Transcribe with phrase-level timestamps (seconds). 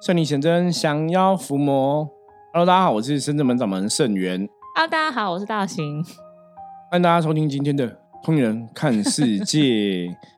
[0.00, 2.08] 圣灵显真，降妖伏魔。
[2.52, 4.48] Hello，大家好，我是深圳门掌门盛元。
[4.76, 6.04] Hello，大家好，我是大行。
[6.88, 7.90] 欢迎大家收听今天的
[8.22, 9.58] 《通人看世界》。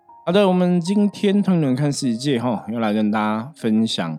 [0.24, 4.18] 好的，我们今天《通人看世界》哈，要来跟大家分享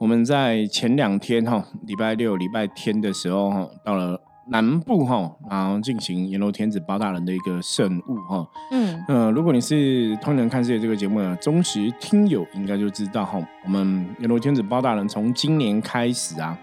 [0.00, 4.20] 我们在前两天哈，礼拜六、礼拜天的时候哈，到了。
[4.48, 9.04] 南部哈，然后进行阎罗天子包大人的一个圣物哈，嗯。
[9.06, 16.58] 呃，如果你是通人看世界这个节目的忠实听友，应该就知道哈，我们阎罗天子包大人从今年开始啊，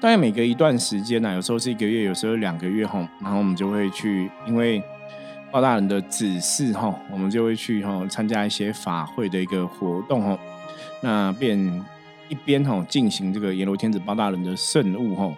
[0.00, 4.80] 大概每隔一段时间呢，有时候是一个月，有时候两个月哈，然后我们就会去，因为
[5.50, 10.38] 包大人的指示哈，我们就会去哈参加一些法会的一个活动哈，
[11.02, 11.58] 那便
[12.28, 15.32] 一边哈进行这个阎罗天子包大人的圣物哈。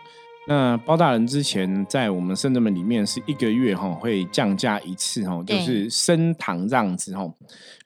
[0.46, 7.22] 那包大人之前在我们圣人门里面是一个月哈会降价一次哈，就是升堂这样子哈。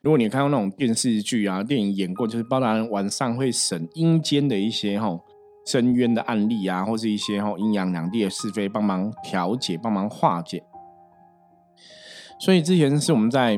[0.01, 5.17] 如果你看到那种电视剧啊、电影演过，就是包大人晚上会审阴间的一些哈
[5.65, 10.61] 深渊的案例啊，或是一些哈阴阳两地的是非，帮忙调解、帮忙化解。
[12.41, 13.57] 所以之前是我们在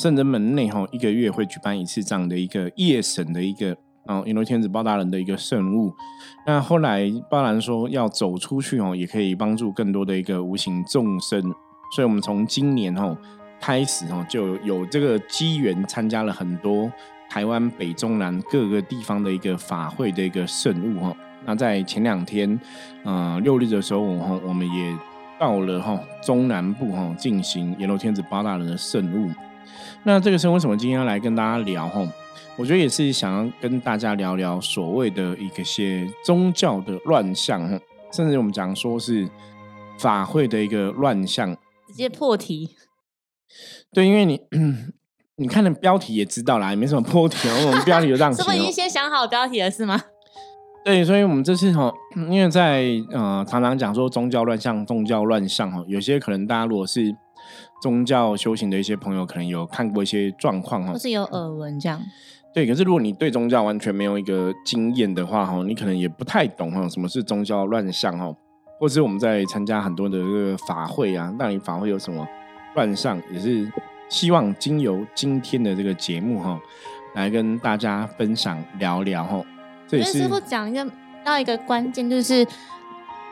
[0.00, 3.76] 圣人门内哈一个月会举办一次这样的一个夜审的一个。
[4.06, 5.92] 哦，阎罗天子包大人的一个圣物。
[6.46, 11.40] 那后来包大人说要走出去哦，也可以帮助更多的一个无形众生。
[11.94, 13.16] 所以，我们从今年哦
[13.60, 16.90] 开始哦，就有这个机缘参加了很多
[17.28, 21.16] 台湾北中南各个地方的一个法会的一个圣物哈。
[21.44, 22.58] 那在前两天，
[23.04, 24.96] 呃，六日的时候，我我们也
[25.38, 29.30] 到了哈中南部哈进行阎罗天子包大人的圣物。
[30.02, 32.06] 那这个是为什么今天要来跟大家聊哈？
[32.56, 37.66] 我觉得也是想要跟大家聊聊所谓的一个些宗教的乱象，
[38.12, 39.26] 甚至我们讲说是
[39.98, 41.56] 法会的一个乱象，
[41.88, 42.76] 直接破题。
[43.92, 44.40] 对，因为你
[45.36, 47.64] 你看的标题也知道啦，也没什么破题哦。
[47.68, 48.32] 我们标题就这样。
[48.32, 49.98] 是不是已经先想好标题了是吗？
[50.84, 51.90] 对，所以我们这次哈，
[52.30, 57.14] 因为在呃常常讲说宗教乱象、宗教乱象哈，有些可能大家如果是
[57.82, 62.02] 宗教修行的一些朋友，可能有看过一些状况哈，或是有耳闻这样。
[62.52, 68.34] 对，可是如果你对宗教完全没有一个经验的话，哈，你可能也不太懂哈，什么是宗教乱象哈，
[68.78, 72.26] 或是我们在参加很多的这个法会啊，那你法会有什么
[72.74, 73.70] 乱象，也是
[74.08, 76.60] 希望经由今天的这个节目哈，
[77.14, 79.40] 来跟大家分享聊聊哈。
[79.86, 80.86] 这也是师傅讲一个
[81.24, 82.46] 到一个关键就是。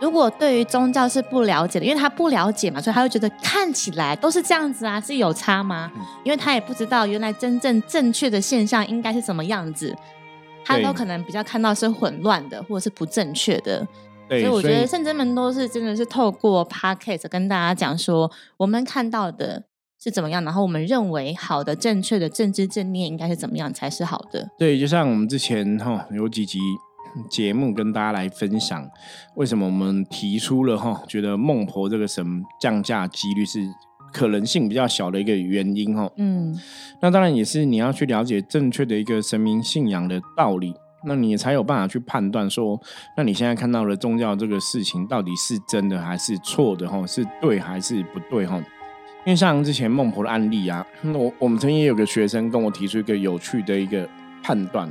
[0.01, 5.91] 如果对于宗教是不了解的，因为他不了解嘛，所以他会觉得看起来都是这样子啊，是有差吗？
[6.23, 9.93] 因为他也不知道原来真正正确的现象应该是什么样子，
[10.65, 13.85] 他都可能比较看到是混乱的或者是不正确的。
[14.29, 19.65] 所以我觉得圣真门都是真的是透过 podcast 跟大家讲说，我们看到的
[20.01, 24.49] 是怎么样，然后我们认为好的、正确的政治正念应该是怎么样才是好的。
[24.57, 26.61] 对，就像我们之前哈有几集。
[27.29, 28.89] 节目跟大家来分享，
[29.35, 33.61] 为什么我们提出了哈，觉得孟婆这个神降价几率是
[34.13, 36.11] 可能性比较小的一个原因哈。
[36.17, 36.57] 嗯，
[37.01, 40.75] 那当然也是你要去了解正确的一个神明信仰的道理，
[41.05, 42.81] 那你才有办法去判断说，
[43.17, 48.57] 那你现在看到的宗教这个事情到底是真的还是错的哈，是对还是不对哈？
[49.27, 54.09] 因为像之前孟婆的案例啊，我我们曾经也有个学生跟我提出一个有趣的一个
[54.43, 54.91] 判断。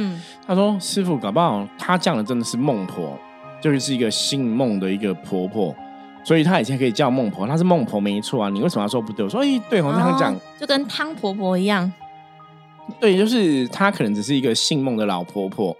[0.00, 3.18] 嗯，他说：“师傅，搞不好他降的真的是孟婆，
[3.60, 5.74] 就是一个姓孟的一个婆婆，
[6.22, 8.48] 所以她以前可以叫孟婆，她是孟婆没错啊。
[8.48, 9.24] 你为什么要说不对？
[9.24, 11.92] 我说：哎，对，我那样讲，就跟汤婆婆一样。
[13.00, 15.76] 对，就是她可能只是一个姓孟的老婆婆，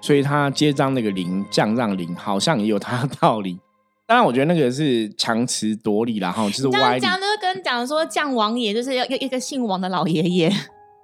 [0.00, 3.58] 所以她接张那个灵降让灵，好像也有她的道理。
[4.06, 10.50] 当然，我觉得那个是强词夺理，然后就是歪讲，就是跟讲说降王爷就是要一个姓王的老爷爷。”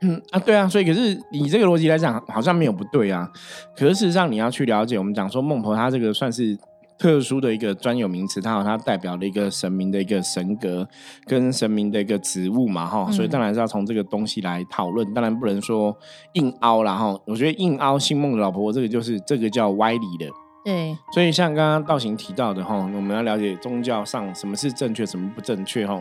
[0.00, 3.28] 嗯啊，对啊，所以可是以这个逻辑来讲，好像没有不对啊。
[3.76, 6.56] 可是事实上，你要去了解，我们讲说孟婆，她这个算是
[6.96, 10.88] 特殊的一个专有名词，它有它代表的一个神明的一个神格
[11.26, 13.10] 跟神明的一个职务嘛，哈。
[13.10, 15.96] 所以当然是要从这个东西来讨论，当然不能说
[16.34, 17.20] 硬凹啦，哈。
[17.26, 20.30] 我觉得硬凹姓孟的老婆，这个就是这个叫歪理的。
[20.64, 20.96] 对。
[21.12, 26.00] 所以像刚刚道行提到的哈，我们要了解宗教上什么是正确，什么不正确，哈。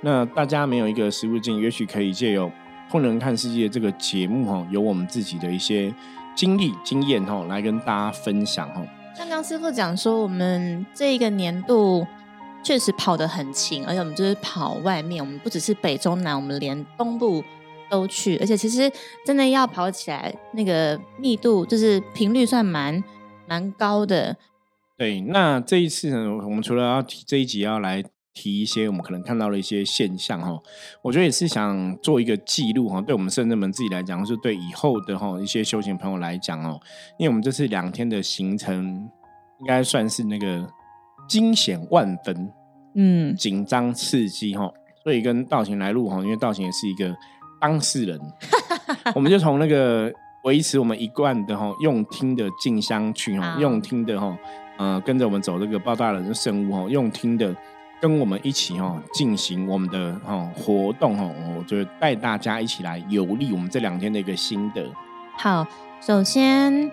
[0.00, 2.50] 那大家没有一个实物经，也许可以借由。
[2.90, 5.92] 不能看世界这个节目哈，有我们自己的一些
[6.34, 8.82] 经历经验哈，来跟大家分享哈。
[9.16, 12.06] 像刚师傅讲说，我们这一个年度
[12.62, 17.42] 确实跑得很勤，而且我们就是跑外面，我们不只是北中南，我们连东部
[17.90, 18.90] 都去，而且其实
[19.26, 23.02] 真的要跑起来，那个密度就是频率算蛮
[23.46, 24.36] 蛮高的。
[24.96, 28.02] 对，那这一次呢，我们除了要提这一集要来
[28.34, 30.58] 提一些我们可能看到的一些现象哈。
[31.02, 36.80] 我觉得也是想做一个记录哈，对我们圣人们自己来讲，是对以后的哈一些修行朋友来讲哦，
[37.18, 39.08] 因为我们这次两天的行程
[39.60, 40.68] 应该算是那个
[41.28, 42.52] 惊险万分，
[42.94, 44.72] 嗯，紧张刺激哈，
[45.02, 47.16] 所以跟道行来录哈，因为道行也是一个
[47.60, 48.20] 当事人，
[49.14, 50.12] 我们就从那个。
[50.44, 54.38] 维持我们一贯的哈用听的进香去哈用听的哈
[54.78, 57.54] 呃跟着我们走这个包大人的圣物哈用听的
[58.00, 64.84] 跟我们一起哈进行我们的哈活动哈我就带大家一起来游历我们这两天的一个心得。
[65.36, 65.66] 好，
[66.00, 66.90] 首先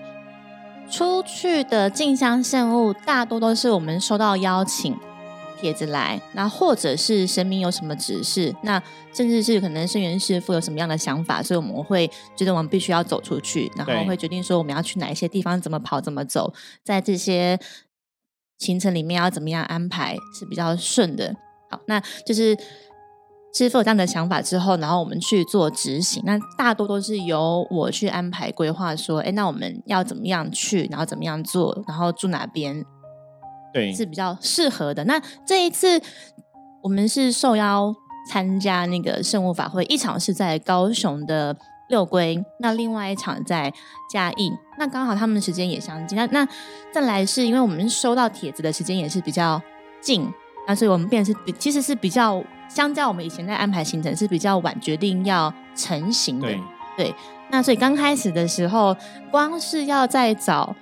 [0.90, 4.96] 出去的进香圣物大多都是我们收到邀请。
[5.58, 8.80] 帖子来，那或者是神明有什么指示，那
[9.14, 12.06] 甚至是可能圣元师傅有什么样的想法，所以我们会
[12.36, 16.54] 觉得我们必须要走出去，然后会决定说我们要去哪一些地方，怎么跑，怎么走，
[16.84, 17.58] 在这些
[18.58, 21.36] 行程里面要怎么样安排是比较顺的。
[21.70, 22.58] 好，那就是
[23.54, 26.22] 师傅有这样的想法之后，然后我们去做执行。
[26.26, 32.86] 那大多都是由我去安排规划，说，哎，那我们要怎么样去，然后怎么样做，然后住哪边。
[33.74, 35.04] 对，是比较适合的。
[35.06, 36.02] 那这一次
[36.82, 37.94] 我们是受邀
[38.30, 41.58] 参加那个圣物法会，一场是在高雄的
[41.90, 43.74] 六龟，那另外一场在
[44.10, 44.52] 嘉义。
[44.78, 46.18] 那刚好他们的时间也相近。
[46.18, 46.48] 那那
[46.92, 49.62] 再来是因为我们收到帖子的时间也是比较
[50.02, 50.32] 近，
[50.68, 56.50] 那所以我们变是比其实是比较相较我们以前在安排行程是比较晚决定要成型的。
[56.98, 57.14] 对，
[57.50, 58.96] 那所以刚开始的时候，
[59.32, 60.76] 光是要在找。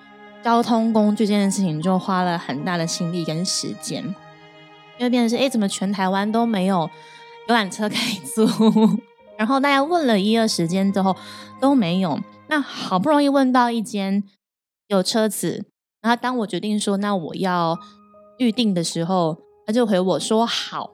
[0.44, 4.04] 交通工具这件事情就花了很大的心力跟时间，
[4.98, 6.90] 因为变成是哎，怎么全台湾都没有
[7.48, 8.46] 游览车可以 租？
[9.38, 11.15] 然后大家问了一二时间之后
[11.59, 12.19] 都没有，
[12.50, 14.24] 那好不容易问到一间
[14.88, 15.65] 有车子，
[16.01, 17.77] 然后当我决定说那我要
[18.38, 20.91] 预定的时候，他就回我说好。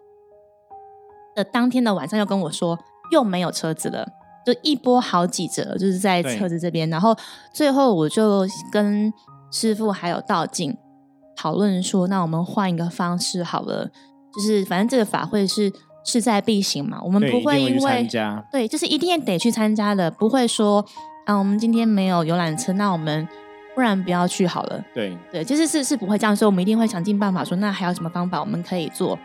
[1.35, 2.77] 的当天的晚上又跟我说
[3.11, 4.07] 又没有车子了，
[4.45, 6.89] 就一波好几折，就是在车子这边。
[6.89, 7.15] 然后
[7.53, 9.11] 最后我就跟。
[9.51, 10.77] 师傅还有道静
[11.35, 13.89] 讨论说：“那我们换一个方式好了，
[14.31, 15.73] 就是反正这个法会是
[16.09, 18.07] 势在必行嘛，我们不会因为
[18.51, 20.83] 对，就是一定得去参加的，不会说
[21.25, 23.27] 啊，我们今天没有游览车，那我们
[23.75, 24.83] 不然不要去好了。
[24.93, 29.17] 对对，就是是是不会这样所以，我们一定会想尽办法说，那还有什么方法我们可以做？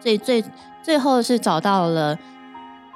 [0.00, 0.44] 所以最
[0.82, 2.16] 最后是找到了。”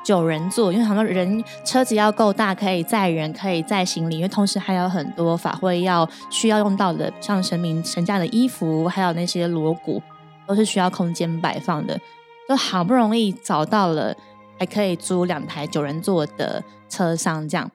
[0.04, 4.16] 九人座，因为很多人车子要够大，可以载人，可以载行李。
[4.16, 10.02] 因为同时还有很多法会要需要用到的，像神明神驾的衣服，还有那些锣鼓，
[10.44, 11.96] 都是需要空间摆放的。
[12.48, 14.14] 就好不容易找到了，
[14.58, 17.70] 还可以租两台九人座的车上这样。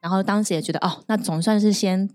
[0.00, 2.08] 然后当时也觉得，哦，那总算是先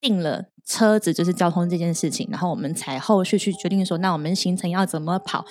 [0.00, 2.26] 定了车子，就是交通这件事情。
[2.30, 5.44] 然后我们才后续去决定说，那我们行程要怎么跑。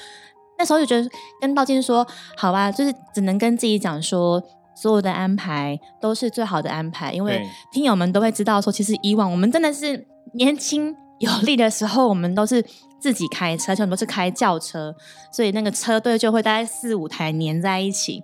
[0.57, 1.07] 那时候就觉得
[1.39, 4.41] 跟道静说好吧，就是只能跟自己讲说，
[4.75, 12.65] 所有的安排都是最好的安排，因为听友们都会知道说，其实以往我们真的是年轻有力的时候，我们都是
[12.99, 14.95] 自己开车，全部都是开轿车，
[15.31, 18.23] 所以那个车队就会大概四五台粘在一起，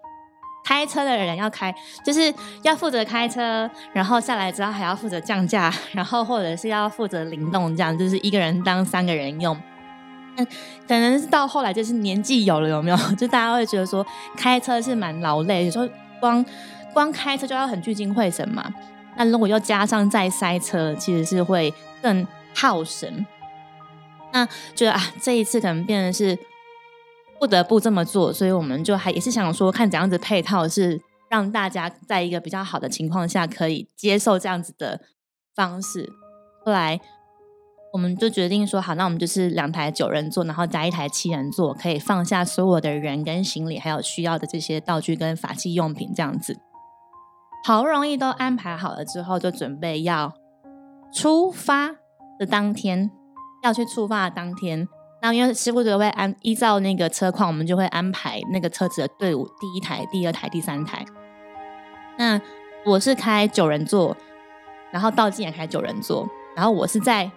[0.65, 1.73] 开车的人要开，
[2.05, 2.33] 就是
[2.63, 9.55] 要负责开车，然后下来之后还要负责降价，然后或者是要负责灵动，这样就是一个人当三个人用。
[10.35, 10.47] 嗯，
[10.87, 12.97] 可能是到后来就是年纪有了，有没有？
[13.15, 14.03] 就大家会觉得说
[14.35, 15.87] 开车是蛮劳累，有时候
[16.19, 16.43] 光
[16.91, 18.73] 光开车就要很聚精会神嘛。
[19.15, 21.71] 那如果又加上再塞车，其实是会
[22.01, 22.25] 更
[22.55, 23.23] 耗神。
[24.33, 26.37] 那觉得啊，这一次可能变成是
[27.39, 34.99] 不得不这么做，所以我们就还也是想说，看怎样子配套是让大家在一个比较好的情况下可以接受这样子的
[35.55, 36.11] 方式。
[36.65, 36.99] 后来。
[37.93, 46.57] 我们就决定说好，那我们就是两台九人座，然后加一台七人座，可以放下所有的人跟行李，还有需要的这些道具跟法器用品这样子。
[47.63, 50.33] 好不容易都安排好了之后，就准备要
[51.13, 51.89] 出发
[52.39, 53.11] 的当天，
[53.63, 54.87] 要去出发的当天，
[55.21, 61.03] 那因为师傅就会安依照那个车况，我们就会安排那个车子的队伍，第一台、第二台、第三台。
[62.17, 62.39] 那
[62.85, 64.15] 我是开九人座，
[64.91, 67.31] 然后道静也开九人座，然后我是在。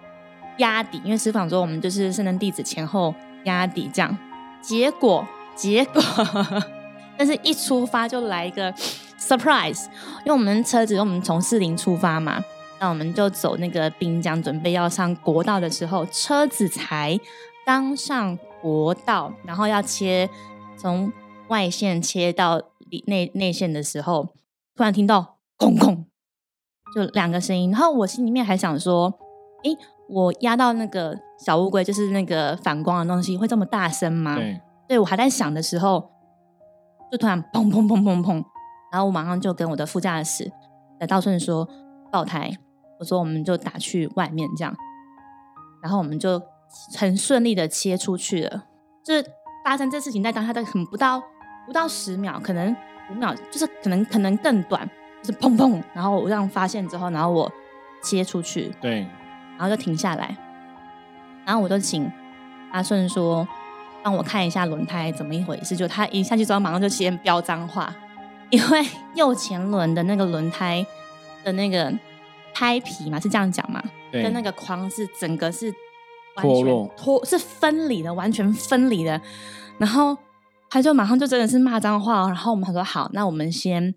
[0.59, 4.17] 压底，因为师傅说我们就是圣人弟子前后压底这样，
[4.59, 6.01] 结果结果，
[7.15, 8.73] 但是一出发就来一个
[9.19, 9.85] surprise，
[10.25, 12.43] 因为我们车子我们从四零出发嘛，
[12.79, 17.19] 那我们就走那个滨江，准备要上国道的时候，车子才
[17.65, 20.29] 刚上国道，然后要切
[20.77, 21.11] 从
[21.49, 22.61] 外线切到
[23.05, 24.29] 内内线的时候，
[24.75, 26.05] 突然听到空空，
[26.95, 29.13] 就两个声音，然后我心里面还想说，
[29.63, 29.77] 诶。
[30.09, 34.35] 我压到那个小乌龟，就是那个反光的东西，会这么大声吗？
[34.35, 36.09] 对，对我还在想的时候，
[37.11, 38.41] 就突然砰砰砰砰砰，
[38.89, 40.49] 然后我马上就跟我的副驾驶
[40.97, 41.67] 的道顺说
[42.09, 42.57] 爆胎，
[42.99, 44.75] 我说我们就打去外面这样，
[45.81, 46.41] 然后我们就
[46.97, 48.65] 很顺利的切出去了。
[49.03, 49.25] 就是
[49.63, 51.21] 发生这事情在当下的很不到
[51.65, 52.75] 不到十秒，可能
[53.11, 54.89] 五秒，就是可能可能更短，
[55.21, 57.51] 就是砰砰，然后我这样发现之后，然后我
[58.03, 59.07] 切出去，对，
[59.57, 60.35] 然后就停下来，
[61.45, 62.11] 然后我就请
[62.71, 63.47] 阿顺说
[64.03, 67.95] 帮我看一下轮胎怎么一回事，就他一下去之后马上就先飙脏话，
[68.49, 68.85] 因为
[69.15, 70.85] 右前轮的那个轮胎
[71.43, 71.93] 的那个
[72.57, 73.79] 胎皮嘛，是这样讲嘛，
[74.11, 75.71] 对跟那个框是整个是
[76.37, 79.21] 脱落脱是分离的，完全分离的。
[79.77, 80.17] 然后
[80.67, 83.93] 他就马上就真的是骂脏话哦，然后我们他说好，那我们先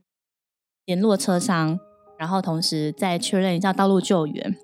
[0.84, 1.78] 联络车商，
[2.18, 4.54] 然后同时再确认一下道路救援。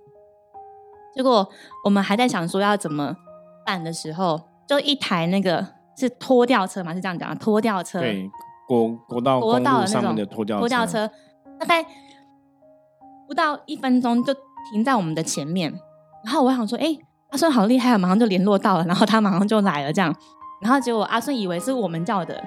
[1.14, 1.48] 结果
[1.82, 3.16] 我们还在想说要怎么
[3.64, 4.38] 办的时候，
[4.68, 8.30] 就一台那个是拖吊车嘛，是这样讲的，拖吊车，对，
[8.68, 11.10] 国国道国公路上面道的那种的拖吊拖吊车，
[11.58, 11.82] 大概
[13.26, 14.34] 不到一分钟就
[14.72, 15.72] 停在我们的前面。
[16.24, 16.96] 然后我想说，哎、
[17.30, 20.14] 阿顺好厉害啊，马上就联络到了，然后他马上就来了，这样。
[20.60, 22.42] 然后结果阿顺以为是我们叫的，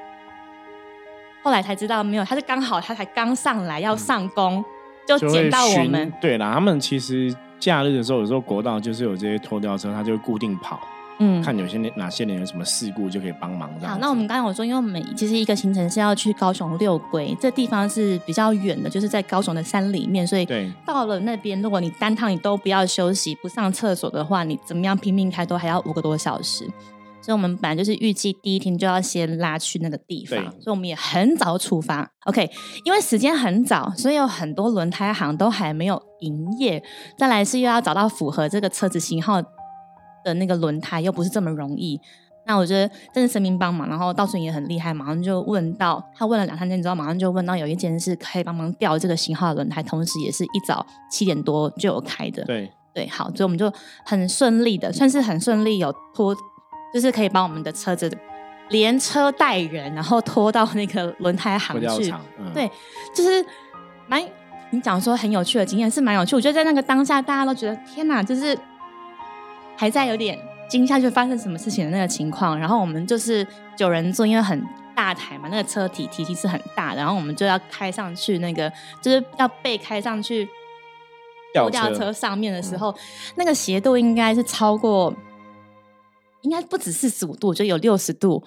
[1.43, 4.63] 后来才知道没有，他是刚好他才刚上来要上工，
[5.07, 6.11] 就就捡到我们。
[6.19, 10.79] 对啦，他们其实假日的时候，有时候国道就是有这些拖吊车，他就会固定跑，
[11.19, 26.65] 嗯，看有些人哪些人有什么事故就可以帮忙这样好，那我们刚刚我说，因为我们其实一个行程是要去高雄六龟，这地方是比较远的，就是在高雄的山里面，所以对到了那边，如果你单趟你都不要休息、不上厕所的话，你怎么样拼命开都还要五个多小时。
[27.21, 32.09] 所以我们本来就是预计第一天就要先拉去那个地方，所以我们也很早出发。
[32.25, 32.49] OK，
[32.85, 36.81] 因为时间很早，所以有很多轮胎行都还没有营业。
[37.17, 39.43] 再来是又要找到符合这个车子型号
[40.29, 41.99] 的那个轮胎，又不是这么容易。
[42.45, 52.43] 那我觉得真是神明帮忙，然后道顺也很厉害，马上就问到，他问了两三天之后，马上就问到有一间是可以帮忙调这个型号的轮胎，同时也是一早七点多就有开的。
[52.45, 53.71] 对对，好，所以我们就
[54.03, 56.35] 很顺利的，算是很顺利有拖，
[56.91, 58.11] 就是可以把我们的车子
[58.69, 62.11] 连车带人，然后拖到那个轮胎行去。
[62.39, 62.67] 嗯，对，
[63.13, 63.45] 就是
[64.07, 64.23] 蛮
[64.71, 68.57] 你讲说很有趣的经验是蛮有趣，我觉得在那个当下大家都觉得天哪，就是
[69.79, 72.59] 还在有点惊吓，就发生什么事情的那个情况。
[72.59, 74.61] 然后我们就是九人座，因为很
[74.93, 78.69] 大台嘛，那个车体体积是很大的，然后我们就要开上去，那个
[79.01, 80.45] 就是要被开上去
[81.53, 82.93] 吊吊车上面的时候，
[83.35, 85.15] 那个斜度应该是超过，
[86.41, 88.43] 应该不止四十五度，就有六十度。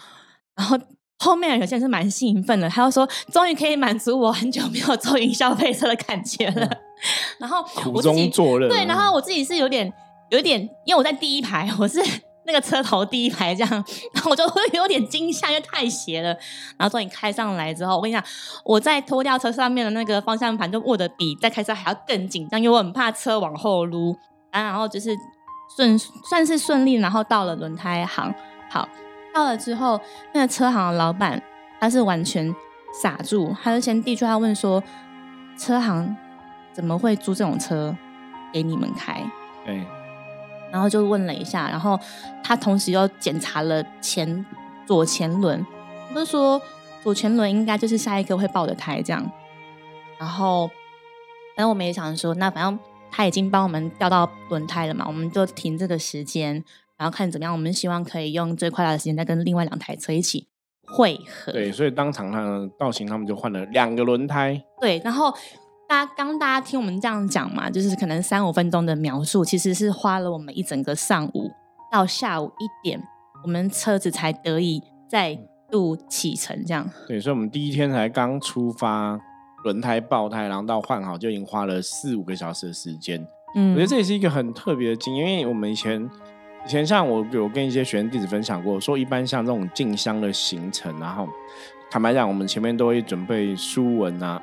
[0.55, 0.79] 然后
[1.19, 6.69] 后面有些人是蛮兴奋的，他就说终于可以满足我很久没有坐云霄飞车的感觉了。
[7.39, 8.69] 然后苦我自己中作乐。
[8.69, 9.91] 对，然后我自己是有点
[10.33, 12.01] 有点，因为我在第一排，我是
[12.47, 13.71] 那个车头第一排这样，
[14.15, 16.31] 然后我就会有点惊吓，因为太斜了。
[16.79, 18.25] 然后终于开上来之后，我跟你讲，
[18.65, 24.17] 我在拖吊车上面的那个方向盘就握得比在开车还要更紧张，因为我很怕车往后撸。
[24.51, 25.15] 然后就是
[25.77, 28.35] 顺算是顺利，然后到了轮胎行，
[28.71, 28.89] 好
[29.35, 30.01] 到了之后，
[30.33, 31.43] 那个车行的老板
[31.79, 32.55] 他是完全
[33.03, 34.83] 傻住，他就先递出他问说，
[35.59, 36.17] 车行
[36.73, 37.95] 怎么会租这种车
[38.51, 39.23] 给你们开？
[39.65, 39.87] 对
[40.73, 41.97] 然后就问了一下，然后
[42.43, 44.45] 他同时又检查了前
[44.87, 45.64] 左前轮，
[46.09, 46.61] 他就说
[47.05, 49.31] 左前轮应该就是下一个会爆的胎这样。
[50.19, 50.69] 然后，
[51.57, 52.79] 反正我们也想说，那反正
[53.11, 56.64] 他已经帮我们调到轮胎了嘛，我们就停这个时间，
[56.97, 57.52] 然后看怎么样。
[57.52, 60.47] 我们希望可以用最快的时间再跟另外两台车一起
[60.87, 61.52] 汇合。
[61.52, 65.35] 对，所以当场呢，道行他们就换了两个轮胎，对，然后
[65.93, 71.51] 大家刚大家听我们这样讲嘛，就是可能三五分钟的描述，其实是花了我们一整个上午
[71.91, 72.99] 到下午一点，
[73.45, 75.39] 我们车子才得以再
[75.71, 76.65] 度启程。
[76.65, 79.21] 这样，对，所以我们第一天才刚出发，
[79.65, 83.23] 轮胎爆胎，然后到换好就已经花了四五个小时的时间。
[83.55, 86.03] 嗯我觉得这也是一个很特别的经验，因为我们以前
[86.65, 91.29] 以前像我有跟一些学生弟子分享过，说一般像这种进香的行程，然后
[91.91, 94.41] 坦白讲，我们前面都会准备书文啊，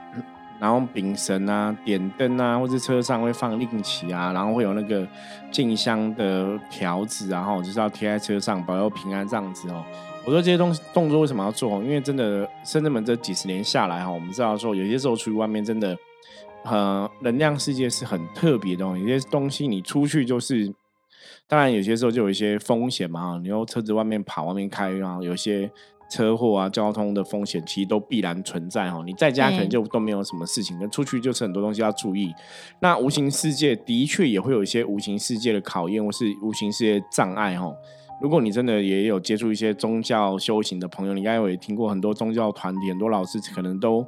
[0.60, 5.08] 然后饼神啊、点灯啊，或者车上会放令旗啊，然后会有那个
[5.52, 9.84] 进香的条子啊，然后就是要贴在车上，保佑平安这样子哦。
[10.26, 11.82] 我说这些东西动作为什么要做？
[11.82, 15.98] 因为真的深圳门这几十年下来哈，我们知道说有些时候出去外面真的，
[16.66, 20.72] 呃，能量世界是很特别的、有些东西你出去就是，
[21.48, 25.72] 当然有些时候就有一些风险嘛，你用车子外面跑、外面开，然后有些
[26.10, 29.04] 车祸啊、交通的风险，其实都必然存在哈。
[29.06, 32.34] 你在家可能就都没有什么事情，跟出去就是很多东西要注意。
[32.82, 37.72] 那无形世界的确也会有一些无形世界的考验，或是无形世界障碍哈。
[38.22, 44.06] 如果你真的也有接触一些宗教修行的朋友，你应该有听过很多宗教团体，很多老师可能都。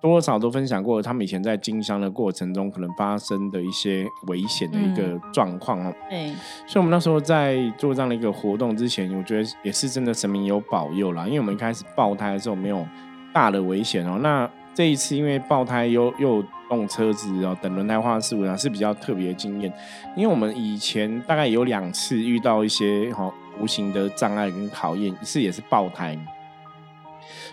[0.00, 5.90] 多多少都分享过他们以前在经商的过程中可能发生的一些危险的一个状况哦。
[6.10, 6.26] 对，
[6.66, 12.86] 所以我们那时候在做这样的一个活动之前，我觉得也是真的神明有保佑啦，因为我们一开始爆胎的时候没有
[13.32, 14.18] 大的危险哦。
[14.20, 19.72] 那这一次因为爆胎又又动车子哦，等轮胎化事故是比较特别的经验，
[20.14, 26.18] 因为我们以前大概有两次遇到一些哈无形的障碍跟考验，一次也是爆胎。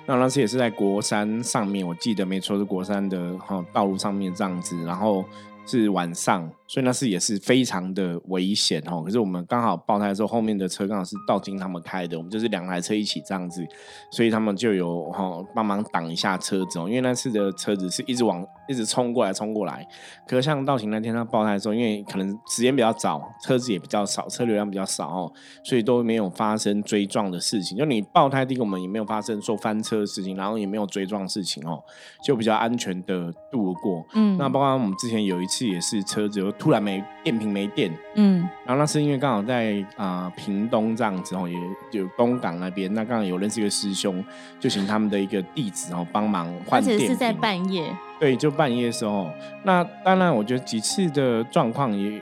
[0.05, 5.25] 那那次也是在国山上面，我记得没错，是国山的哈道路上面这样子，然后。
[5.65, 9.01] 是晚上，所以那是也是非常的危险哦。
[9.03, 13.65] 可是我们刚好爆胎的时候，后面的车刚好是道金他们开的，我们就是两台车一起这样子，
[14.11, 16.87] 所以他们就有哈帮忙挡一下车子哦。
[16.87, 19.87] 因为那次的车子是一直往一直冲过来冲过来，
[20.27, 25.31] 可是像道行那天他爆胎的时候，因为可能时间比较早，车子也比较少，车流量比较少哦，
[25.63, 27.77] 所以都没有发生追撞的事情。
[27.77, 31.81] 就你爆胎，第一个我们也没有发生说翻车的事情，然后也没有追撞事情哦，
[32.23, 34.03] 就比较安全的度过。
[34.13, 35.45] 嗯，那包括我们之前有一。
[35.51, 41.57] 次也是车子又突然没电瓶没电，嗯，然后那是因为刚好在啊屏东这样子哦，也
[41.91, 44.23] 就东港那边，那刚好有认识一个师兄，
[44.61, 46.95] 就请他们的一个弟子哦帮忙换电。
[46.95, 49.29] 而且是在半夜，对，就半夜的时候。
[49.65, 52.21] 那当然，我觉得几次的状况也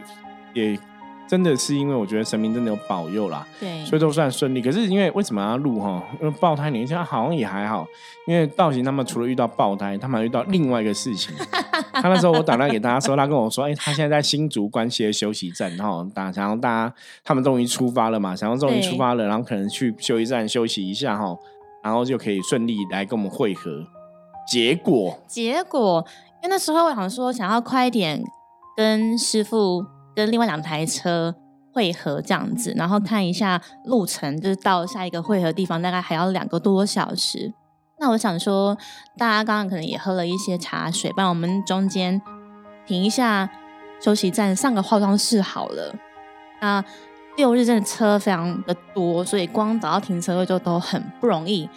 [0.55, 0.79] 也。
[1.29, 4.63] 真的是因为我觉得神明真的有保佑啦，对，所以都算顺利。
[4.63, 6.03] 可是因为为什么要录哈？
[6.19, 7.85] 因为爆胎，你现在好像也还好。
[8.25, 11.35] 因为道行他们除了遇到爆胎，他们还遇到另外一个事情。
[11.93, 16.93] 他那时候我打电话给大家说，他跟我说，哎，他现在在新竹关西的休息站，然后打想要大家
[17.23, 21.37] 他们终于出发了嘛，想要终于出发了，然后可能去休息站休息一下哈，
[21.83, 23.85] 然后就可以顺利来跟我们会合。
[24.51, 26.03] 结果，结果，
[26.41, 28.23] 因为那时候我想说，想要快一点
[28.75, 29.85] 跟师傅。
[30.15, 31.35] 跟另外两台车
[31.73, 37.53] 汇合这样子，然后看一下路程，就是到下一个汇合地方大概还要两个多小时。
[37.99, 38.77] 那我想说，
[39.17, 42.21] 大家刚刚可能也喝了一些茶水，帮我们中间
[42.87, 43.49] 停一下
[44.01, 45.93] 休息站，上个化妆室好了。
[46.61, 46.83] 那
[47.37, 51.69] 六日真的车非常的多，所以光找到停车位就都很不容易。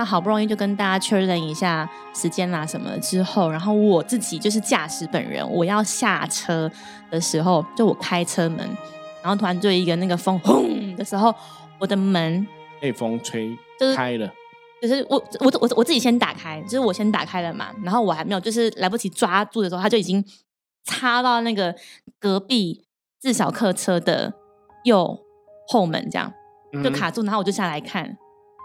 [0.00, 6.72] 那好不容易就跟大家确认一下时间啦什么之后，然后我自己就是驾驶本人，我要下车
[7.10, 8.60] 的时候，就我开车门，
[9.22, 11.34] 然后突然就一个那个风轰的时候，
[11.78, 12.46] 我的门
[12.80, 13.54] 被风吹
[13.94, 14.32] 开了，
[14.80, 20.24] 就是我我我我自己先打开，就是我先打开了嘛，然后我还没有就是来不及抓住的时候，他就已经
[20.86, 21.76] 插到那个
[22.18, 22.86] 隔壁
[23.18, 24.32] 自小客车的
[24.84, 25.18] 右
[25.68, 26.32] 后门，这样
[26.82, 28.16] 就卡住，然后我就下来看。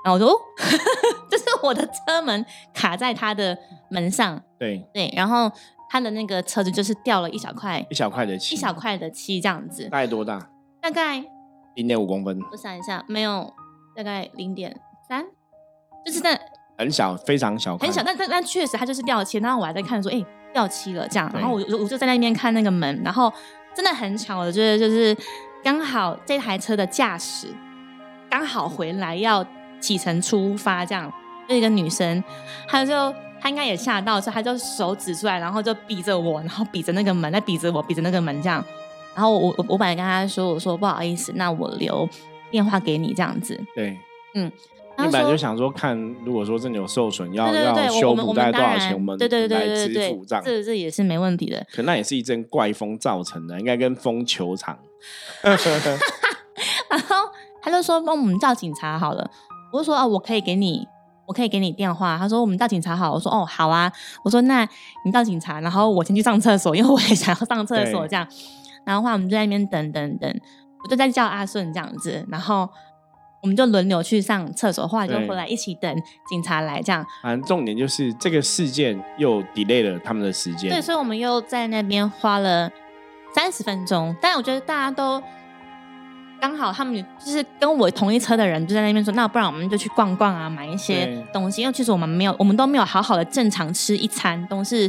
[0.06, 0.40] 然后我说，
[1.32, 3.58] 就是我的车门卡在他的
[3.90, 5.52] 门上，对对，然后
[5.90, 9.86] 他的那个车子就是掉了一小块，一小块的漆，一小块的漆这样子。
[9.90, 10.48] 大概多大？
[10.80, 11.26] 大概
[11.74, 12.40] 零点五公分。
[12.52, 13.52] 我想一下，没有，
[13.96, 15.26] 大概零点三，
[16.06, 16.40] 就是在
[16.78, 18.04] 很小，非常小，很小。
[18.04, 19.40] 但但但确实，它就是掉漆。
[19.40, 21.28] 然后我还在看说，哎，掉漆了这样。
[21.34, 23.34] 然后我我就在那边看那个门，然后
[23.74, 25.18] 真的很巧我觉得就是
[25.64, 27.48] 刚好这台车的驾驶
[28.30, 29.44] 刚好回来要。
[29.80, 31.12] 启程出发，这样，
[31.48, 32.24] 就一个女生，
[32.68, 38.64] 她就她应该也吓到，所以她就手指出来，然后就比着我，然后比着那个门，再比着我，比着那个门这样。
[39.14, 42.08] 然后我我我本来跟她说，我说不好意思，那我留
[42.52, 43.58] 电话给你这样子。
[43.74, 43.98] 对，
[44.34, 44.52] 嗯，
[44.98, 51.66] 你本来就想说看，如果说真的有受损，要要修补大概多少钱，我们对对对对对，对这这也是没问题的。
[51.72, 54.78] 可那也是一阵怪风造成的，应该跟风球场。
[56.90, 57.16] 然后
[57.62, 59.30] 他就说帮我们叫警察好了。
[59.76, 60.88] 我就说哦，我可以给你，
[61.26, 62.18] 我可以给你电话。
[62.18, 63.12] 他说我们到警察好。
[63.12, 63.92] 我说哦，好啊。
[64.24, 64.66] 我说那
[65.04, 68.26] 你到警察，然后我先去上厕所，因为我也想要上厕所这样。
[68.86, 70.34] 然后话我们就在那边等等等，
[70.84, 72.70] 我就在叫阿顺这样子，然后
[73.42, 75.94] 我们就轮流去上厕所，后来就回来一起等
[76.30, 77.06] 警察来这样。
[77.22, 80.70] 反正重点就是这个事件又 delay 了他们的时间。
[80.70, 82.72] 对，所以我们又在那边花了
[83.34, 84.16] 三十分钟。
[84.22, 85.22] 但我觉得大家都。
[86.46, 91.64] 刚好他们就是跟我同一车的人就在那边说，那不然我们就去逛逛啊，买一些东西。
[91.64, 94.88] 因为其实我们没有，我们都没有好好的正常吃一餐，都是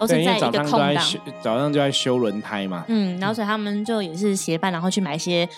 [0.00, 1.04] 都是在一个空档。
[1.40, 2.84] 早上就在修轮胎嘛。
[2.88, 5.48] 嗯，然后所以他们就也是协办，然后去买一些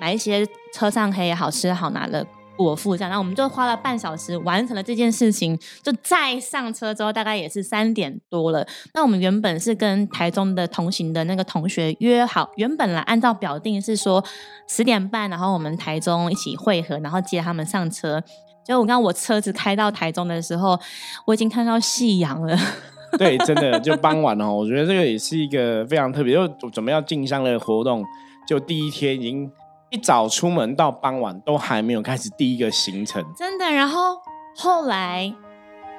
[0.00, 2.26] 买一些车上可以好吃好拿的。
[2.62, 8.66] 果腹这样，然后我们就花了半小时完成了这件事情，就再上车之后，大概也是三点多了。
[8.94, 14.24] 那我们原本是跟台中的同行的那个同学约好，原本来按照表定是说
[14.68, 18.22] 十点半，然后我们台中一起会合，然后接他们上车。
[18.62, 20.78] 就我刚刚我车子开到台中的时候，
[21.24, 22.56] 我已经看到夕阳了。
[23.18, 28.04] 对，真的就傍晚哦，我觉得这个也是一个非常特别，就准备要进香的活动，
[28.46, 29.50] 就第一天已经
[29.90, 33.68] 一早出门到傍晚都还没有开始第一个行程，真的。
[33.68, 34.16] 然后
[34.56, 35.32] 后来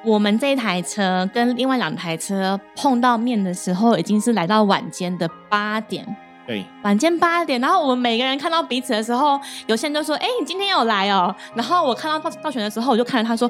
[0.06, 6.16] 我们这台车跟另外两台车碰到面的时候，已经是来到晚间的八点。
[6.48, 13.50] 对，晚间八点，然后我们每个人看到彼此的时候，有些人就说：“哎，你今天有来哦。”然后我看到到到选的时候，我就看着他说。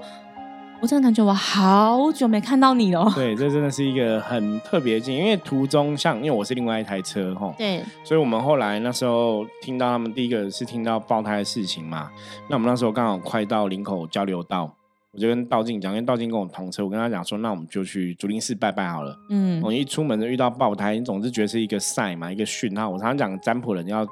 [0.82, 3.08] 我真的感觉我好久没看到你了。
[3.14, 12.10] 对，这真的是一个很特别的因为途中像，因为我是另外一台车哈，对，所以我们后来那时候听到他们第一个是听到爆胎的事情嘛，
[12.50, 14.74] 那我们那时候刚好快到林口交流道，
[15.12, 19.16] 我就跟道静讲，因为道静跟我同车，我跟他讲说，那我们就去竹林寺拜拜好了。
[19.30, 22.90] 嗯，我一出门就遇到爆胎，你总是觉得是一个赛嘛，一个讯号。
[22.90, 24.04] 我常常讲占卜人要。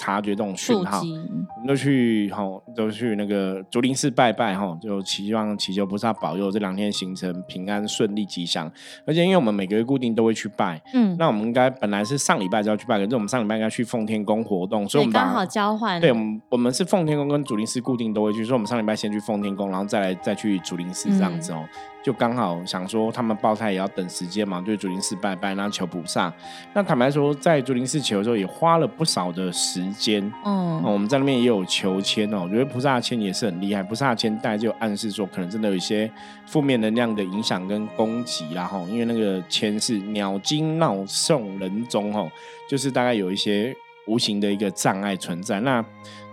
[0.00, 2.42] 察觉这种讯号，我们就去哈，
[2.76, 8.70] 就去那个竹林寺拜拜哈，就希望祈求菩萨保佑这两天行程平安顺利吉祥。
[9.06, 16.00] 而且因为我们每个月固定都会去拜，嗯，那我们应该本来是上礼拜就要去拜，可是我们上礼拜应该去奉天宫活动，所以我们刚好交换。
[16.00, 21.64] 对，我们我们是奉天宫跟竹林寺固定都会去，所以我们上礼拜先去奉天宫，然后再来再去竹林寺这样子哦。
[22.08, 26.32] 就刚好想说，他们爆胎也要等时间嘛，对竹林寺拜拜，然后求菩萨。
[26.72, 30.22] 那坦白说，在竹林寺求的时候，也花了不少的时间。
[30.42, 32.44] 嗯，我们在那边也有求签哦。
[32.44, 36.10] 我觉得菩萨签也是很厉害，菩萨签带就暗示说，可能真的有一些
[36.46, 38.64] 负面能量的影响跟攻击啦。
[38.64, 42.30] 哈，因为那个签是鸟惊闹送人中，吼，
[42.70, 45.60] 就是大概有一些无形的一个障碍存在。
[45.60, 45.84] 那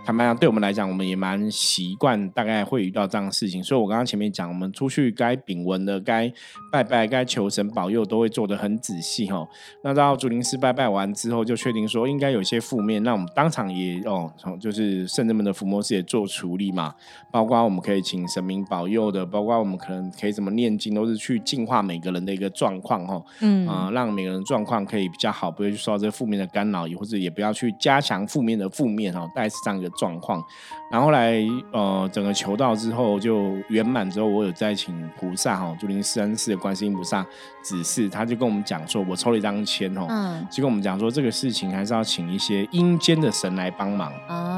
[0.06, 3.60] 坦白讲，对我们来讲，我们也蛮习惯，大概会遇到这样的事情。
[3.60, 6.32] 所以我刚刚前面讲，我们出去该禀文的、该
[6.70, 9.44] 拜拜、该求神保佑，都会做的很仔细哈。
[9.82, 16.94] 那到竹林寺拜拜完之后，就确定说应该有些负面，那我们当场也哦，从就是圣人们的伏魔师也做处理嘛。
[17.32, 23.20] 包括我们可以请神明保佑的，包括我们可能可以怎么念经，都是去净化每个人的一个状况哈。
[23.40, 29.90] 嗯啊，让每个人状况可以比较好，不会去受到这个负面的干扰，也或者也不要去加强负面的负面哈，大概是这样一个。
[29.96, 30.44] 状况，
[30.90, 37.24] 然后来呃，整个求道之后就圆满之后，我有再请菩萨哈，竹林寺恩寺的观世音菩萨
[37.62, 44.12] 指示，他就跟我们讲说，我抽了一张签哦，嗯，就跟我们讲说，这个事情还是要请一些阴间的神来帮忙。
[44.28, 44.55] 哦。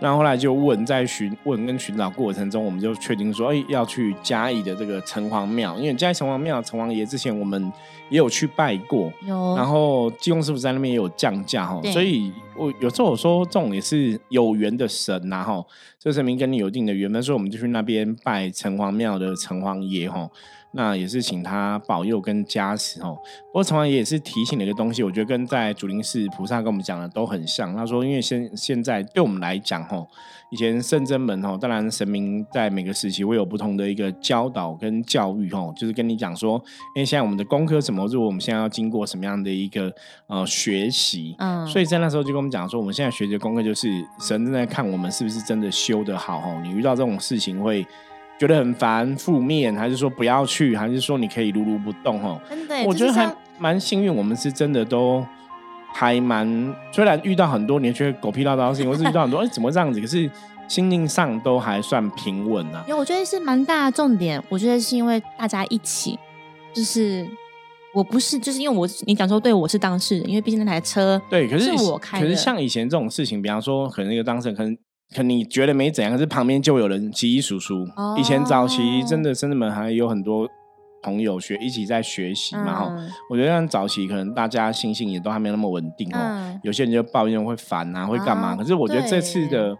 [0.00, 7.72] 那后来就问，在询问跟寻找过程中，我们就确定说，哎，要去嘉义的这个城隍庙，因为嘉义城隍庙城隍爷之前我们
[8.08, 15.64] 也有去拜过，有，然后济公师傅在那边也有降价哈，所以我有时候我说这种也是有缘的神呐哈，
[15.98, 20.30] 这神明跟你有一定的缘分，所以我们就去那边拜城隍庙的城隍爷哈。
[20.72, 23.18] 那也是请他保佑跟加持哦。
[23.46, 27.74] 不过城隍爷也是提醒了一个东西，我觉得跟在主灵寺菩萨跟我们讲的都很像。
[27.74, 30.06] 他说，因为现现在对我们来讲，吼，
[30.50, 36.62] 以前圣真门吼，当然神明在每个时期会有不同的一个教导跟教育，吼，就是跟你讲说，
[36.94, 39.92] 因为现在我们的功课什么，如果我们现在要经过什么样的一个
[40.26, 43.88] 呃学习，嗯，所以在那时候就跟我们讲说，我们现在学的功课就是
[44.20, 47.86] 神正在看我们是不是真的修得好，吼，你遇到这种事情会。
[48.38, 52.22] 觉得很烦、负面，还是说不要去，还是说你可以如如不动？
[52.22, 55.26] 哦，真的，我觉得还蛮幸运，我们是真的都
[55.92, 60.00] 还蛮，虽然遇到很多年觉得狗屁唠叨的事情，我是遇到很多，哎，怎么这样子？
[60.00, 60.30] 可是
[60.68, 62.84] 心境上都还算平稳啊。
[62.86, 66.16] 因为我觉得是蛮大的重点，我觉得是因为大家一起，
[66.72, 67.26] 就是
[67.92, 74.78] 我不是，就是因为我你讲说对我是当事人，因为毕竟那台车对，可是我开，可是像以前这种事情，比方说可能那个当事人可能。
[75.14, 77.86] 可你觉得没怎样，可是旁边就有人奇奇叔叔。
[78.16, 80.48] 以前早期真的深圳门还有很多
[81.02, 82.74] 朋友学一起在学习嘛。
[82.74, 82.96] 哈，
[83.30, 86.60] 我觉得像早期可能大家心性也都还没那么稳定哦。
[86.62, 88.54] 有些人就抱怨会烦啊，会干嘛？
[88.56, 89.76] 可是我觉得这次的。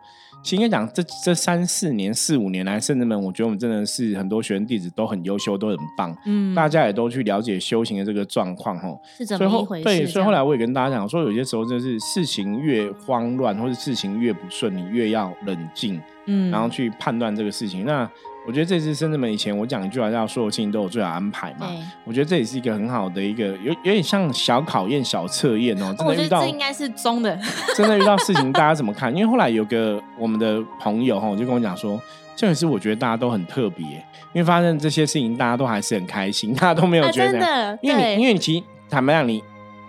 [0.52, 6.16] 应该讲，这这三四年、四五年来，甚至们，我觉得我们真的是很多学生弟子都很优秀，都很棒。
[6.24, 9.00] 嗯，大家也都去了解修行的这个状况，吼。
[9.16, 9.84] 是怎么一回事？
[9.84, 17.84] 对，所以后来我也跟大家讲说，有些时候就是事情越慌乱，或者事情越不顺，你越要冷静，嗯，然后去判断这个事情。
[17.84, 18.10] 那
[18.48, 21.70] 我觉得这次深圳门以前我讲一句话叫所有事情都有最好安排嘛。
[22.02, 25.94] 我觉得这也是一个很好的一个有有点像小考验、小测验哦。
[25.98, 27.38] 真的遇到这应该是中的。
[27.76, 29.14] 真的遇到事情，大家怎么看？
[29.14, 32.00] 因为后来有个我们的朋友哈，就跟我讲说，
[32.34, 33.84] 这也是我觉得大家都很特别，
[34.32, 37.32] 因为发生这些事情，大家都还是很开心，大家都没有觉得。
[37.32, 39.44] 真的，因为你因为你其实坦白讲，你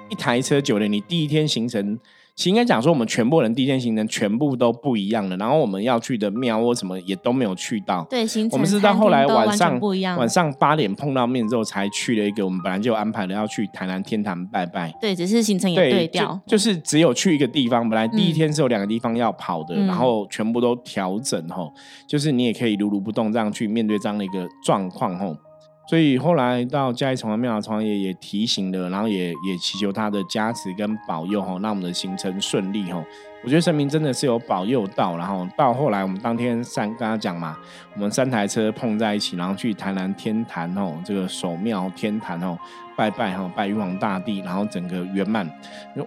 [0.09, 1.97] 一台车久了，你第一天行程。
[2.39, 8.08] 其实应该讲说，我们全部人第一天行程全部都不一样的，然后我们要去的庙或什么也都没有去到。
[8.10, 14.89] 对，行程我们是到后来晚上不一样，晚上八点碰到面之后，才去了一个我们本来就安排了要去台南天坛拜拜。
[15.02, 17.89] 对，只是行程也对调，就是只有去一个地方。
[17.89, 21.73] 本来第一天是有两个地方要跑的，然后全部都调整吼，
[22.08, 25.36] 就是你也可以如如不动这样去面对这样的一个状况吼。
[25.89, 33.04] 所以后来到嘉义城隍庙，城隍爷也提醒了，然后也也祈求他的加持跟保佑哈，让我们的行程顺利哈。
[33.43, 37.58] 我觉得神明真的是有保佑到，然后到后来我们当天三跟他讲嘛，
[37.95, 42.58] 我们三台车碰在一起，然后去台南天坛哦，这个守庙天坛哦。
[42.97, 45.49] 拜拜哈，拜玉皇大帝，然后整个圆满。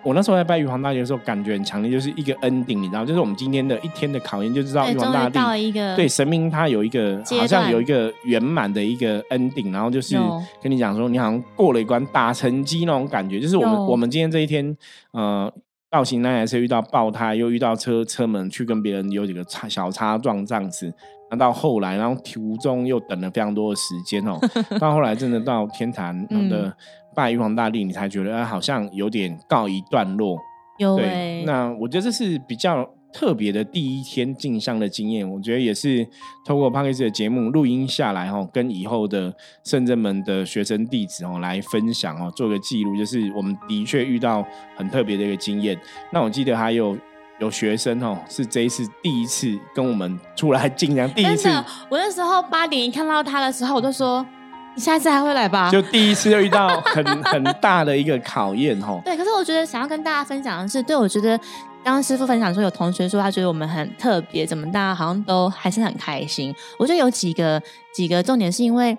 [0.02, 10.18] 我那时候在拜玉皇大帝的时候，感觉很强烈，就是一个 ending，你知道，就是我们今天的一天的考验，就知道玉皇大帝对神明他有一个好像有一个圆满的一个 ending，然后就是
[10.62, 14.76] 跟你讲说，你好像过了一关打成绩那种感觉，就是我们我们今天这一天，
[15.12, 15.50] 呃，
[15.92, 20.90] 道行那台车遇到爆胎，又遇到车车门去跟别人有几个擦小擦撞这样子。
[21.30, 24.38] 那到后来，然后途中又等了非常多的时间哦。
[24.80, 26.74] 到后来，真的到天坛的
[27.14, 30.38] 拜玉皇大帝，你才觉得好像有点告一段落。
[30.78, 35.28] 有对，那我觉得这是比较特别的第一天进香的经验。
[35.28, 36.06] 我觉得也是
[36.44, 39.32] 透过 p a r k e s 的节目录音下来哦，跟以后的
[39.64, 44.46] 圣真门的学生弟子哦来分享哦，做个记录，就是我们的确遇到
[44.76, 45.78] 很特别的一个经验。
[46.12, 46.96] 那我记得还有。
[47.40, 51.48] 有学生哦，是这一次第一次跟我们出来进香，第一次。
[51.88, 54.24] 我那时候八点一看到他的时候，我就说
[54.76, 59.00] ：“你下次还会来吧？”就第一次就遇到很很大的一个考验哦。
[59.04, 61.36] 对，可是我觉得想要跟大家分享的是，对我觉得
[61.84, 66.54] 刚刚师傅分享说，有同学说他觉得我们很特别，怎么大家好像都还是很开心。
[66.78, 67.60] 我觉得有几个
[67.92, 68.96] 几个重点是因为，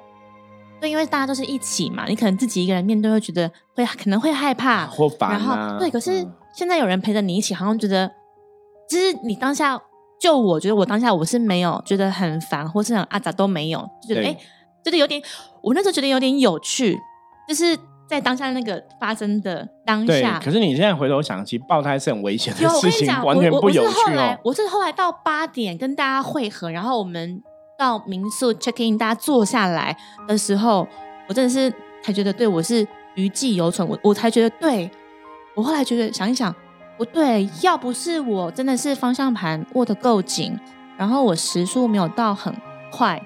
[0.82, 5.78] 对，因为大家都是一起嘛，你可能自己一个人面对会觉得会可能会害怕或烦啊。
[5.80, 8.12] 对，可是现在有人陪着你一起，好像觉得。
[8.90, 9.82] 其实你当下，
[10.20, 14.34] 就我觉得我当下我是没有觉得很烦，或是很阿杂都没有，就觉得哎，
[14.84, 15.22] 觉得有点，
[15.64, 17.00] 我那时候觉得有点有趣，
[17.48, 17.76] 就是
[18.14, 20.40] 在当下那个发生的当下。
[20.44, 24.38] 可是你现在回头想，其实爆胎是很危险的事情，完全不有趣哦。
[24.44, 27.42] 我是后来到八点跟大家会合，然后我们
[27.78, 29.98] 到民宿 check in，大家坐下来
[30.28, 30.88] 的时候，
[31.28, 31.74] 我真的是
[32.04, 34.90] 才觉得对我是余悸犹存，我我才觉得对
[35.56, 36.54] 我后来觉得想一想。
[36.96, 40.58] 不对，要不是我真的是方向盘握得够紧，
[40.96, 42.56] 然后我时速没有到很
[42.92, 43.20] 快，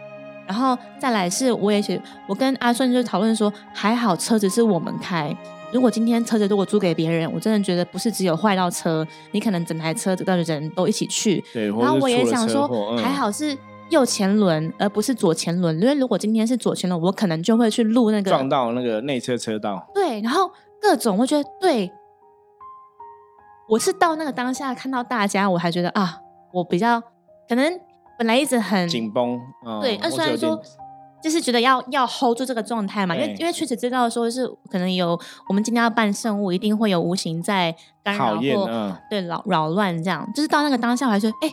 [0.48, 5.36] 然后再来是我也觉我跟阿顺就讨论说，还好车子是我们开，
[5.72, 11.44] 如果今天车子如果租给别人，我真的觉得不是只有坏到车，你可能整台车子的人都一起去。
[11.54, 13.58] 对，然后我也想说，还好是
[13.90, 19.88] 右前轮而不是左前轮，因为如果今天是左前轮，我可能就会去录那个撞到那个内侧车道。
[19.94, 20.50] 对，然后
[20.82, 21.92] 各种我觉得对。
[23.70, 26.22] 我是到那个当下看到大家，我还觉得啊，
[26.54, 27.04] 我比较
[27.50, 27.70] 可能
[28.18, 29.40] 本来一直很紧绷，
[29.82, 30.60] 对，那虽然说
[31.22, 41.50] 就是觉得要要 hold 住这个状态嘛，因为因为确实知道说是可能有我们今天要办圣物，一定会有无形在干扰或对扰扰乱这样，就是到那个当下，我还说哎，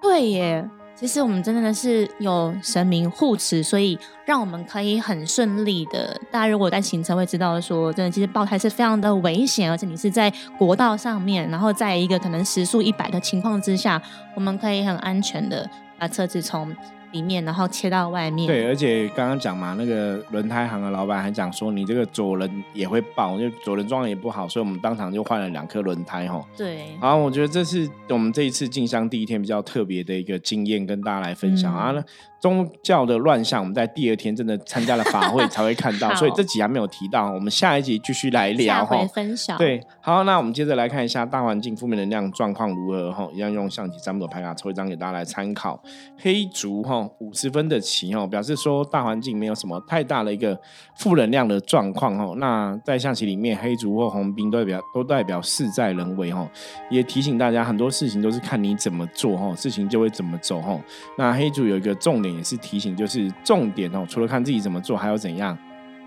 [0.00, 0.68] 对耶。
[0.96, 6.14] 其实我们真的是有神明护持，所以让我们可以很顺利的。
[6.30, 14.02] 大家如果在行程会知道说，真的其实爆胎是非常的危险，而且你是在国道上面，然后在一个可能时速一百的情况之下，
[14.36, 15.66] 我们可以很安全的
[16.00, 16.74] 把车子从。
[17.12, 18.46] 里面，然后切到外面。
[18.46, 26.40] 对，而且刚刚讲嘛，那个轮胎行的老板还讲说，你这个左轮也会爆，因为左轮装的也不好，所以我们当场就换了两颗轮胎哈。
[26.56, 26.96] 对。
[27.00, 31.92] 好，我觉得这是我们这一次进香第一天比较特别的一个经验，跟大家来分享啊。
[32.40, 37.30] 宗教的乱象，我们在第二天真的参加了法会 才会看到，所以这几还没有提到。
[37.30, 39.06] 我们下一集继续来聊哈。
[39.08, 39.58] 分享。
[39.58, 45.78] 对，好，那我们接着来看一下大环境负面能量状况如何哈，一样用象棋占卜牌卡抽一张给大家来参考。
[46.16, 50.58] 黑竹哈五十分的旗哈，表示说大环境没有什么太大的一个
[50.96, 52.32] 负能量的状况哈。
[52.38, 56.48] 那在象棋里面，黑竹或红兵都代表都代表事在人为哈，
[56.88, 60.80] 也提醒大家很多事情都是看你怎么做哈，事情就会怎么走哈。
[61.18, 62.29] 那黑竹有一个重点。
[62.36, 64.06] 也是提醒，就是重点哦。
[64.08, 65.56] 除了看自己怎么做，还有怎样，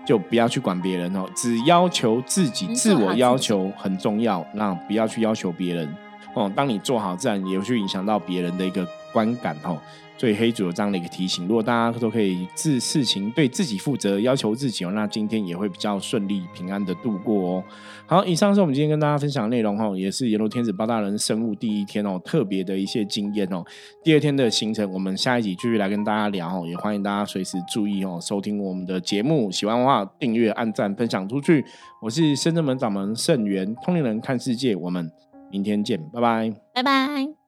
[0.06, 1.28] 就不要去管别人哦。
[1.34, 4.46] 只要求自己，自我要求很重要。
[4.54, 5.94] 那不要去要求别人
[6.34, 6.50] 哦。
[6.54, 9.78] 当你做好，自然也会去影响到别人的一个观感哦。
[10.16, 17.64] 所以黑主有这样的一个提醒，如果大家都可以自事情对自己负责，要求自己哦，那今天也会比较顺利平安的度过哦。
[18.06, 23.64] 好，以上是我们今天跟大家分享的内容哦，也是阎罗天子八大人生物第一天哦，特别的一些经验哦。
[24.02, 29.50] 第二天的行程，我们下一集继续来跟大家聊哦，也欢迎大家随时注意哦，收听我们的节目。
[29.50, 31.64] 喜欢的话，订阅、按赞、分享出去。
[32.00, 35.10] 我是深圳门掌门盛元，通灵人看世界，我们。
[35.50, 36.52] 明天见，拜拜。
[36.72, 37.43] 拜拜。